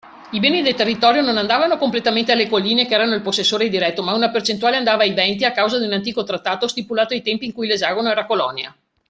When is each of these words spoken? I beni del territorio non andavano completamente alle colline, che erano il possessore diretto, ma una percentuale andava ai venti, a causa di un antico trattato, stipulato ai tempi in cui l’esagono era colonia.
I 0.35 0.39
beni 0.39 0.63
del 0.63 0.73
territorio 0.73 1.21
non 1.21 1.37
andavano 1.37 1.77
completamente 1.77 2.31
alle 2.31 2.47
colline, 2.49 2.87
che 2.87 2.95
erano 2.95 3.13
il 3.13 3.21
possessore 3.21 3.69
diretto, 3.69 4.01
ma 4.01 4.15
una 4.15 4.31
percentuale 4.31 4.75
andava 4.75 5.03
ai 5.03 5.13
venti, 5.13 5.45
a 5.45 5.51
causa 5.51 5.77
di 5.77 5.85
un 5.85 5.93
antico 5.93 6.23
trattato, 6.23 6.67
stipulato 6.67 7.13
ai 7.13 7.21
tempi 7.21 7.45
in 7.45 7.53
cui 7.53 7.67
l’esagono 7.67 8.09
era 8.09 8.25
colonia. 8.25 8.75